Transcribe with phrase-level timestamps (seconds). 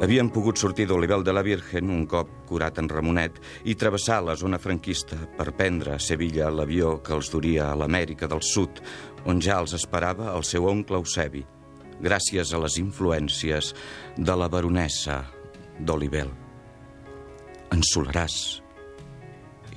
[0.00, 3.34] Havien pogut sortir d'Olivel de la Virgen un cop curat en Ramonet
[3.68, 8.24] i travessar la zona franquista per prendre a Sevilla l'avió que els duria a l'Amèrica
[8.32, 8.80] del Sud,
[9.28, 11.42] on ja els esperava el seu oncle Eusebi,
[12.00, 13.74] gràcies a les influències
[14.16, 15.18] de la baronessa
[15.84, 16.32] d'Olivel.
[17.68, 18.36] En Solaràs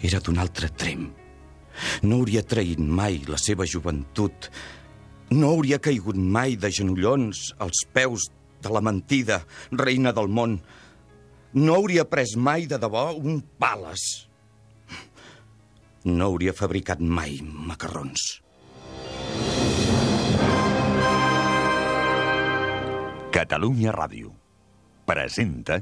[0.07, 1.09] era d'un altre trem.
[2.07, 4.47] No hauria traït mai la seva joventut.
[5.35, 8.29] No hauria caigut mai de genollons als peus
[8.63, 10.57] de la mentida, reina del món.
[11.53, 14.05] No hauria pres mai de debò un pales.
[16.03, 18.23] No hauria fabricat mai macarrons.
[23.33, 24.33] Catalunya Ràdio
[25.07, 25.81] presenta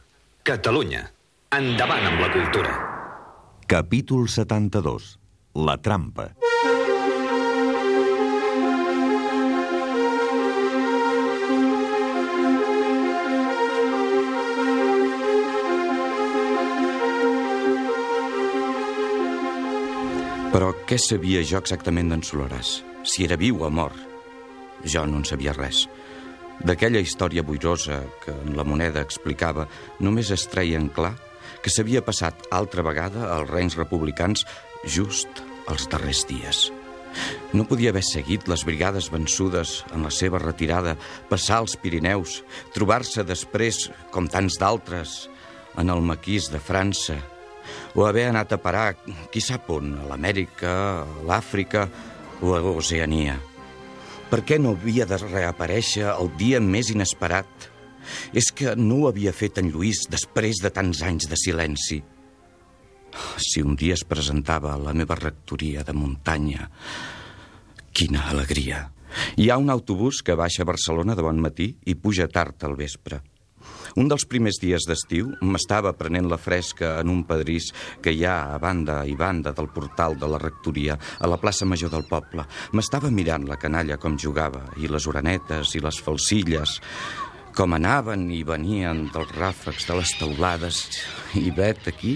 [0.41, 1.03] Catalunya.
[1.53, 2.71] Endavant amb la cultura.
[3.69, 5.03] Capítol 72.
[5.53, 6.31] La trampa.
[20.49, 22.79] Però què sabia jo exactament d'en Solaràs?
[23.05, 24.01] Si era viu o mort?
[24.89, 25.85] Jo no en sabia res.
[26.61, 29.67] D'aquella història boirosa que en la moneda explicava,
[29.99, 31.15] només es treia en clar
[31.61, 34.45] que s'havia passat altra vegada als reins republicans
[34.85, 36.69] just els darrers dies.
[37.51, 40.95] No podia haver seguit les brigades vençudes en la seva retirada,
[41.29, 42.39] passar els Pirineus,
[42.75, 45.27] trobar-se després, com tants d'altres,
[45.81, 47.17] en el maquís de França,
[47.95, 48.93] o haver anat a parar,
[49.31, 50.73] qui sap on, a l'Amèrica,
[51.03, 51.87] a l'Àfrica
[52.41, 53.39] o a Oceania.
[54.31, 57.67] Per què no havia de reaparèixer el dia més inesperat?
[58.31, 61.99] És que no ho havia fet en Lluís després de tants anys de silenci.
[63.43, 66.69] Si un dia es presentava a la meva rectoria de muntanya,
[67.91, 68.85] quina alegria.
[69.35, 72.79] Hi ha un autobús que baixa a Barcelona de bon matí i puja tard al
[72.79, 73.19] vespre.
[73.99, 77.71] Un dels primers dies d'estiu m'estava prenent la fresca en un pedrís
[78.03, 81.67] que hi ha a banda i banda del portal de la rectoria, a la plaça
[81.67, 82.45] Major del poble.
[82.71, 86.77] M'estava mirant la canalla com jugava, i les orenetes i les falsilles,
[87.55, 90.85] com anaven i venien dels ràfecs de les teulades,
[91.35, 92.15] i vet aquí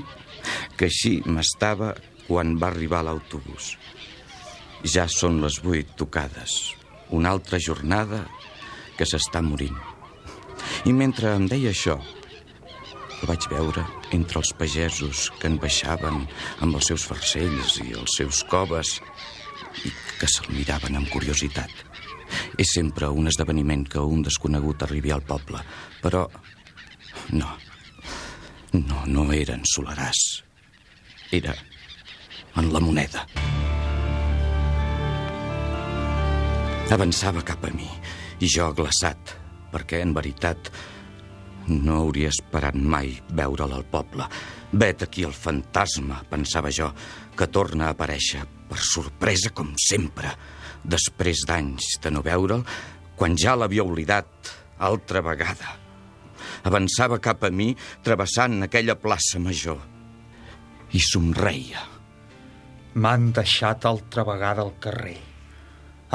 [0.78, 1.92] que així m'estava
[2.28, 3.74] quan va arribar l'autobús.
[4.86, 6.75] Ja són les vuit tocades.
[7.13, 8.24] Una altra jornada
[8.96, 9.94] que s'està morint.
[10.85, 11.96] I mentre em deia això,
[13.16, 13.81] el vaig veure
[14.13, 16.19] entre els pagesos que en baixaven
[16.62, 19.00] amb els seus farcells i els seus coves
[19.81, 21.72] i que se'l miraven amb curiositat.
[22.62, 25.63] És sempre un esdeveniment que un desconegut arribi al poble,
[26.03, 26.28] però
[27.34, 27.50] no,
[28.77, 30.21] no, no era en Solaràs.
[31.33, 31.56] Era
[32.62, 33.25] en la moneda.
[36.94, 37.89] Avançava cap a mi
[38.38, 39.33] i jo glaçat,
[39.71, 40.71] perquè en veritat
[41.67, 44.27] no hauria esperat mai veure'l al poble.
[44.71, 46.91] Vet aquí el fantasma, pensava jo,
[47.35, 50.31] que torna a aparèixer per sorpresa com sempre,
[50.83, 52.65] després d'anys de no veure'l,
[53.15, 55.77] quan ja l'havia oblidat altra vegada.
[56.65, 57.73] Avançava cap a mi,
[58.03, 59.79] travessant aquella plaça major,
[60.91, 61.81] i somreia.
[62.95, 65.17] M'han deixat altra vegada al carrer.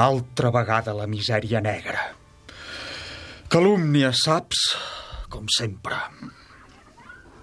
[0.01, 2.20] Altra vegada la misèria negra.
[3.51, 4.61] Calúmnia, saps?
[5.27, 5.97] Com sempre.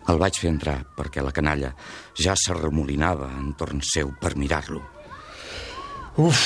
[0.08, 1.75] El vaig fer entrar perquè la canalla
[2.16, 4.81] ja s'arremolinava entorn seu per mirar-lo.
[6.25, 6.40] Uf,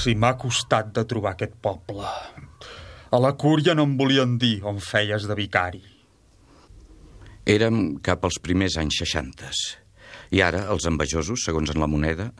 [0.00, 2.08] si m'ha costat de trobar aquest poble.
[3.12, 5.84] A la cúria no em volien dir on feies de vicari.
[7.44, 9.52] Érem cap als primers anys 60
[10.32, 12.32] i ara els envejosos, segons en la moneda,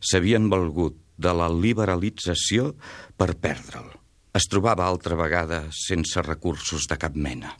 [0.00, 2.72] s'havien valgut de la liberalització
[3.20, 3.97] per perdre'l.
[4.38, 7.56] Es trobava altra vegada sense recursos de cap mena.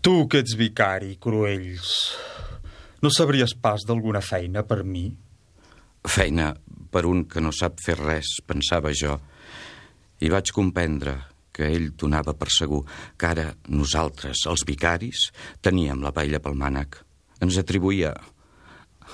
[0.00, 1.88] Tu que ets vicari, Cruells,
[3.02, 5.08] no sabries pas d'alguna feina per mi?
[6.06, 6.52] Feina
[6.92, 9.18] per un que no sap fer res, pensava jo,
[10.22, 11.16] i vaig comprendre
[11.50, 12.84] que ell donava per segur
[13.18, 15.26] que ara nosaltres, els vicaris,
[15.60, 17.02] teníem la paella pel mànec.
[17.42, 18.14] Ens atribuïa,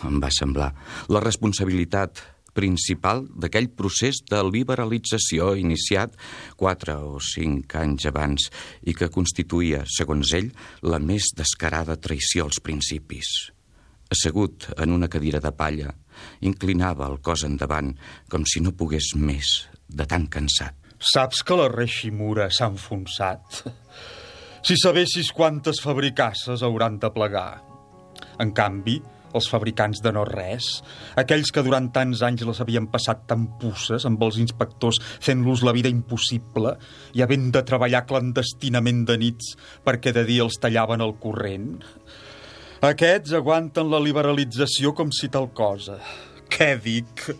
[0.04, 0.72] em va semblar,
[1.08, 2.20] la responsabilitat
[2.56, 6.16] principal d'aquell procés de liberalització iniciat
[6.56, 8.48] quatre o cinc anys abans
[8.88, 10.48] i que constituïa, segons ell,
[10.82, 13.52] la més descarada traïció als principis.
[14.12, 15.92] Assegut en una cadira de palla,
[16.40, 17.92] inclinava el cos endavant
[18.32, 20.74] com si no pogués més de tan cansat.
[20.96, 23.66] Saps que la Reiximura s'ha enfonsat?
[24.66, 27.60] Si sabessis quantes fabricasses hauran de plegar.
[28.42, 28.96] En canvi,
[29.34, 30.68] els fabricants de no res,
[31.18, 35.74] aquells que durant tants anys les havien passat tan pusses amb els inspectors fent-los la
[35.76, 36.76] vida impossible
[37.16, 39.54] i havent de treballar clandestinament de nits
[39.86, 41.74] perquè de dia els tallaven el corrent.
[42.86, 45.96] Aquests aguanten la liberalització com si tal cosa.
[46.52, 47.30] Què dic?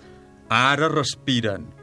[0.49, 1.75] Ara respiren.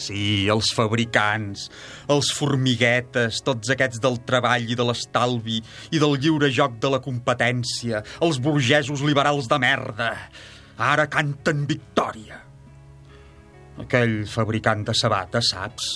[0.00, 1.66] Sí, els fabricants,
[2.08, 5.58] els formiguetes, tots aquests del treball i de l'estalvi
[5.92, 10.14] i del lliure joc de la competència, els burgesos liberals de merda.
[10.80, 12.40] Ara canten victòria.
[13.84, 15.90] Aquell fabricant de sabates, saps?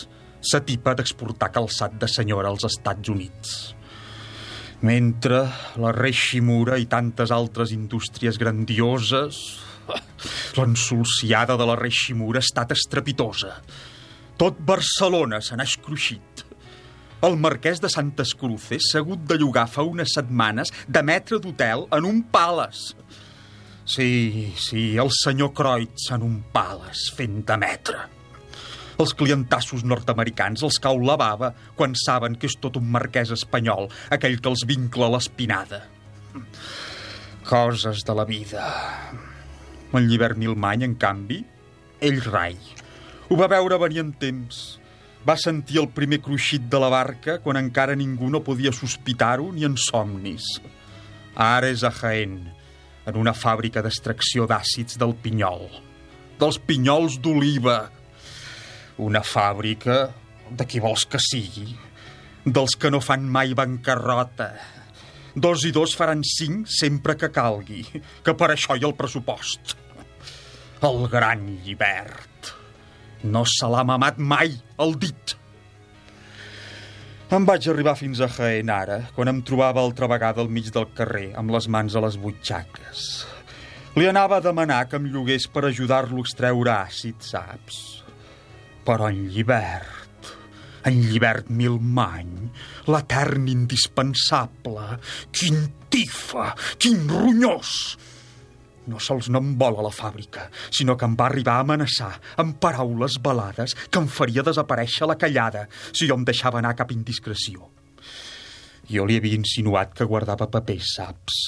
[0.44, 3.54] S'atipa d'exportar calçat de senyora als Estats Units.
[4.84, 5.46] Mentre
[5.80, 9.40] la Reiximura i tantes altres indústries grandioses...
[10.56, 13.50] L'ensolciada de la Reiximura ha estat estrepitosa.
[14.40, 16.42] Tot Barcelona se n'ha escruixit.
[17.24, 21.86] El marquès de Santes Cruces s'ha hagut de llogar fa unes setmanes de metre d'hotel
[21.94, 22.90] en un pales.
[23.86, 28.02] Sí, sí, el senyor Kreutz en un pales, fent de metre.
[28.98, 33.88] Els clientassos nord-americans els cau la bava quan saben que és tot un marquès espanyol,
[34.14, 35.84] aquell que els vincla l'espinada.
[37.46, 38.68] Coses de la vida.
[39.94, 41.44] En llibert Milmany, en canvi,
[42.02, 42.58] ell rai.
[43.34, 44.58] Ho va veure venir en temps.
[45.26, 49.66] Va sentir el primer cruixit de la barca quan encara ningú no podia sospitar-ho ni
[49.66, 50.46] en somnis.
[51.34, 52.36] Ara és a Jaén,
[53.10, 55.66] en una fàbrica d'extracció d'àcids del pinyol.
[56.38, 57.80] Dels pinyols d'oliva.
[59.02, 59.98] Una fàbrica
[60.54, 61.72] de qui vols que sigui.
[62.46, 64.52] Dels que no fan mai bancarrota.
[65.34, 67.82] Dos i dos faran cinc sempre que calgui,
[68.22, 69.74] que per això hi ha el pressupost.
[70.86, 72.60] El gran llibert.
[73.24, 74.52] No se l'ha mamat mai,
[74.84, 75.34] el dit.
[77.32, 80.90] Em vaig arribar fins a Jaén ara, quan em trobava altra vegada al mig del
[80.94, 83.00] carrer, amb les mans a les butxaques.
[83.96, 87.80] Li anava a demanar que em llogués per ajudar-lo a extreure àcid, saps?
[88.84, 90.30] Però en llibert,
[90.84, 92.50] en llibert Milmany,
[92.92, 94.98] l'etern indispensable,
[95.32, 97.72] quin tifa, quin ronyós!
[98.90, 102.10] No sols no em vol a la fàbrica, sinó que em va arribar a amenaçar
[102.42, 106.92] amb paraules balades que em faria desaparèixer la callada si jo em deixava anar cap
[106.92, 107.70] indiscreció.
[108.90, 111.38] Jo li havia insinuat que guardava papers, saps?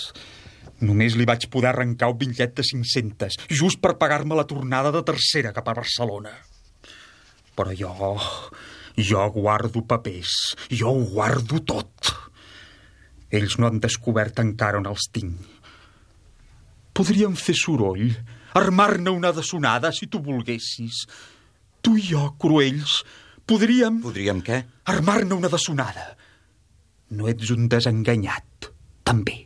[0.81, 5.03] Només li vaig poder arrencar un bitllet de 500, just per pagar-me la tornada de
[5.05, 6.33] tercera cap a Barcelona.
[7.57, 7.93] Però jo...
[8.97, 12.13] jo guardo papers, jo ho guardo tot.
[13.29, 15.56] Ells no han descobert encara on els tinc
[16.97, 18.09] Podríem fer soroll,
[18.57, 21.03] armar-ne una dessonada, si tu volguessis.
[21.85, 23.03] Tu i jo, cruells,
[23.45, 23.99] podríem...
[24.01, 24.63] Podríem què?
[24.89, 26.07] Armar-ne una dessonada.
[27.13, 28.71] No ets un desenganyat,
[29.05, 29.43] també.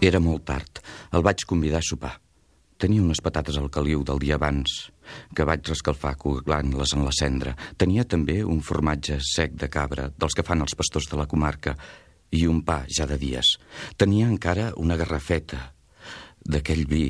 [0.00, 0.82] Era molt tard.
[1.14, 2.16] El vaig convidar a sopar.
[2.80, 4.86] Tenia unes patates al caliu del dia abans,
[5.36, 7.52] que vaig rescalfar coaglant-les en la cendra.
[7.76, 11.74] Tenia també un formatge sec de cabra, dels que fan els pastors de la comarca,
[12.32, 13.58] i un pa ja de dies.
[14.00, 15.60] Tenia encara una garrafeta
[16.40, 17.04] d'aquell vi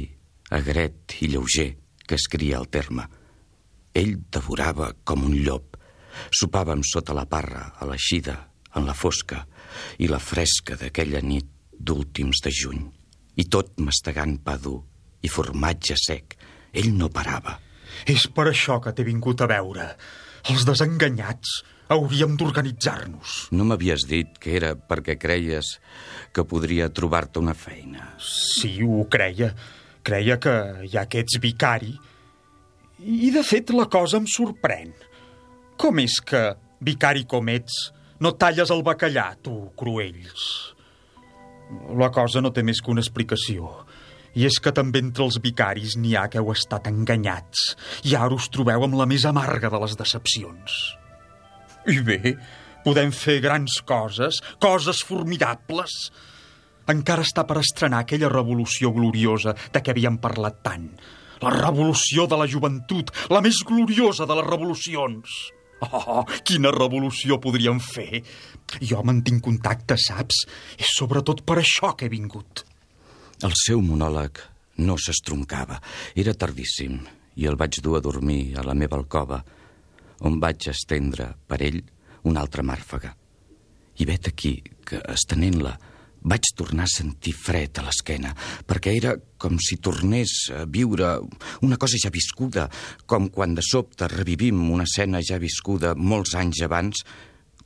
[0.51, 1.71] agret i lleuger
[2.03, 3.07] que es cria al terme.
[3.95, 5.79] Ell devorava com un llop.
[6.35, 8.41] Sopàvem sota la parra, a l'eixida,
[8.75, 9.45] en la fosca,
[10.03, 11.47] i la fresca d'aquella nit
[11.79, 12.87] d'últims de juny.
[13.39, 14.81] I tot mastegant pa dur
[15.23, 16.37] i formatge sec.
[16.73, 17.59] Ell no parava.
[18.09, 19.91] És per això que t'he vingut a veure.
[20.49, 21.61] Els desenganyats
[21.91, 23.51] hauríem d'organitzar-nos.
[23.53, 25.77] No m'havies dit que era perquè creies
[26.33, 28.13] que podria trobar-te una feina.
[28.23, 29.51] Sí, ho creia.
[30.07, 30.55] Creia que
[30.93, 31.97] ja que ets vicari...
[33.01, 34.91] I, de fet, la cosa em sorprèn.
[35.81, 36.41] Com és que,
[36.85, 37.87] vicari com ets,
[38.21, 40.43] no talles el bacallà, tu, Cruells?
[41.97, 43.71] La cosa no té més que una explicació.
[44.39, 47.75] I és que també entre els vicaris n'hi ha que heu estat enganyats
[48.07, 50.77] i ara us trobeu amb la més amarga de les decepcions.
[51.91, 52.35] I bé,
[52.85, 55.97] podem fer grans coses, coses formidables.
[56.91, 60.91] Encara està per estrenar aquella revolució gloriosa de què havíem parlat tant.
[61.41, 65.39] La revolució de la joventut, la més gloriosa de les revolucions.
[65.81, 68.21] Oh, quina revolució podríem fer!
[68.85, 70.45] Jo mantinc contacte, saps?
[70.77, 72.67] És sobretot per això que he vingut.
[73.41, 74.37] El seu monòleg
[74.85, 75.79] no s'estroncava.
[76.13, 76.99] Era tardíssim
[77.41, 79.39] i el vaig dur a dormir a la meva alcova,
[80.29, 81.79] on vaig estendre per ell
[82.29, 83.15] una altra màrfaga.
[83.97, 85.73] I vet aquí que, estenent-la,
[86.21, 88.35] vaig tornar a sentir fred a l'esquena,
[88.69, 91.15] perquè era com si tornés a viure
[91.65, 92.69] una cosa ja viscuda,
[93.09, 97.05] com quan de sobte revivim una escena ja viscuda molts anys abans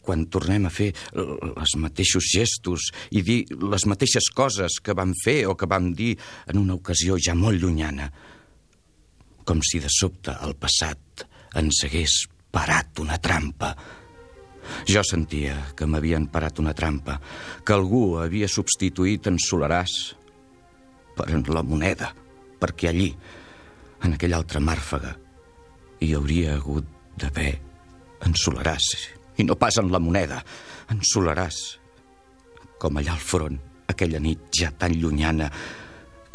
[0.04, 5.44] quan tornem a fer els mateixos gestos i dir les mateixes coses que vam fer
[5.49, 6.12] o que vam dir
[6.52, 8.11] en una ocasió ja molt llunyana.
[9.44, 11.26] Com si de sobte el passat
[11.58, 13.75] ens hagués parat una trampa.
[14.88, 17.18] Jo sentia que m'havien parat una trampa,
[17.64, 20.14] que algú havia substituït en Solaràs
[21.14, 22.14] per en la moneda,
[22.61, 23.11] perquè allí,
[24.04, 25.12] en aquella altra màrfaga,
[26.00, 26.88] hi hauria hagut
[27.20, 27.52] d'haver
[28.25, 28.88] en Solaràs
[29.38, 30.42] i no pas en la moneda.
[30.92, 31.60] Ensolaràs,
[32.80, 35.50] com allà al front, aquella nit ja tan llunyana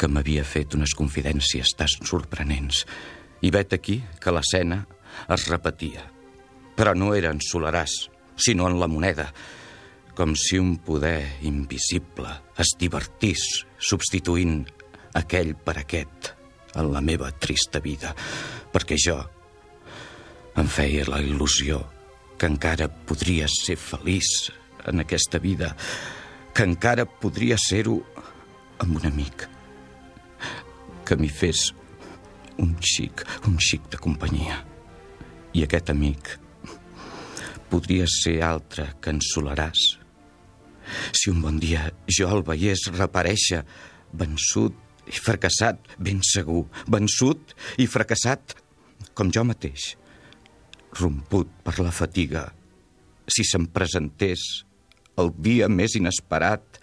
[0.00, 2.84] que m'havia fet unes confidències tan sorprenents.
[3.44, 4.82] I vet aquí que l'escena
[5.28, 6.06] es repetia.
[6.76, 8.08] Però no era en Solaràs,
[8.40, 9.28] sinó en la moneda,
[10.16, 13.44] com si un poder invisible es divertís
[13.78, 14.64] substituint
[15.16, 16.32] aquell per aquest
[16.80, 18.14] en la meva trista vida,
[18.72, 19.18] perquè jo
[20.60, 21.80] em feia la il·lusió
[22.40, 24.48] que encara podria ser feliç
[24.88, 25.74] en aquesta vida,
[26.56, 27.98] que encara podria ser-ho
[28.80, 29.44] amb un amic,
[31.04, 31.66] que m'hi fes
[32.64, 34.56] un xic, un xic de companyia.
[35.52, 36.32] I aquest amic
[37.68, 39.84] podria ser altre que en Solaràs.
[41.12, 43.66] Si un bon dia jo el veiés reparèixer,
[44.16, 48.56] vençut i fracassat, ben segur, vençut i fracassat
[49.12, 49.99] com jo mateix
[50.98, 52.48] romput per la fatiga,
[53.30, 54.64] si se'm presentés
[55.20, 56.80] el dia més inesperat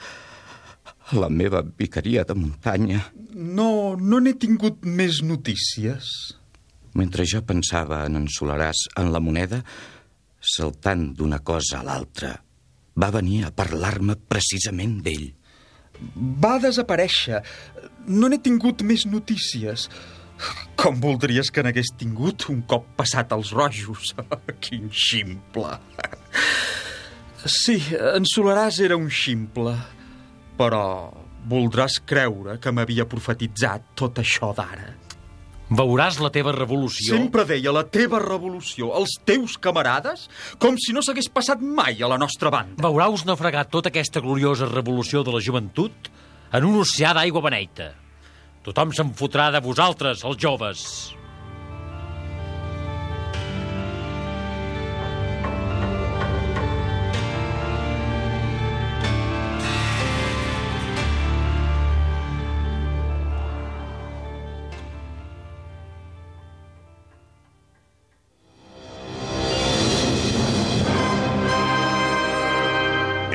[1.08, 3.04] a la meva vicaria de muntanya.
[3.34, 6.10] No, no n'he tingut més notícies.
[6.98, 9.62] Mentre jo pensava en en Solaràs en la moneda,
[10.42, 12.34] saltant d'una cosa a l'altra,
[12.98, 15.30] va venir a parlar-me precisament d'ell.
[16.44, 17.42] Va desaparèixer.
[18.08, 19.88] No n'he tingut més notícies.
[20.77, 24.13] Com voldries que n'hagués tingut un cop passat els rojos?
[24.63, 25.77] Quin ximple!
[27.48, 29.74] Sí, en Solaràs era un ximple,
[30.60, 30.84] però
[31.48, 34.89] voldràs creure que m'havia profetitzat tot això d'ara.
[35.67, 37.12] Veuràs la teva revolució.
[37.12, 40.27] Sempre deia la teva revolució, els teus camarades,
[40.63, 42.79] com si no s'hagués passat mai a la nostra banda.
[42.84, 46.12] Veuràs naufragar tota aquesta gloriosa revolució de la joventut
[46.56, 47.91] en un oceà d'aigua beneita.
[48.67, 50.81] Tothom se'n fotrà de vosaltres, els joves.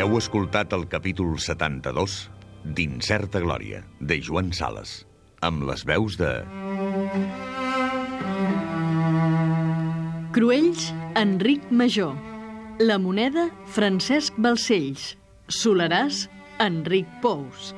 [0.02, 2.18] Heu escoltat el capítol 72
[2.76, 4.92] d'Incerta Glòria, de Joan Sales
[5.42, 6.30] amb les veus de...
[10.32, 12.14] Cruells, Enric Major.
[12.80, 15.12] La moneda, Francesc Balcells.
[15.52, 16.24] Solaràs,
[16.62, 17.74] Enric Pous.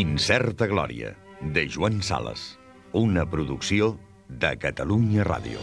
[0.00, 2.56] Incerta Glòria, de Joan Sales.
[2.92, 3.94] Una producció
[4.26, 5.62] de Catalunya Ràdio.